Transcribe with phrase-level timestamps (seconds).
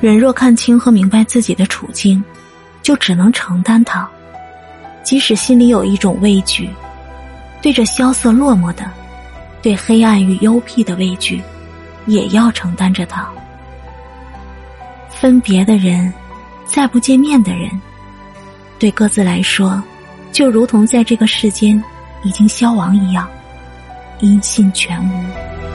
[0.00, 2.22] 人若看清和明白自己的处境
[2.82, 4.08] 就只能承担它。
[5.02, 6.68] 即使心里有一种畏惧
[7.62, 8.90] 对着萧瑟落寞的
[9.62, 11.42] 对黑暗与幽僻的畏惧
[12.06, 13.28] 也要承担着它。
[15.10, 16.12] 分别的人
[16.64, 17.68] 再不见面的人
[18.78, 19.82] 对各自来说
[20.32, 21.82] 就如同在这个世间
[22.22, 23.28] 已经消亡一样
[24.20, 25.69] 音信全无。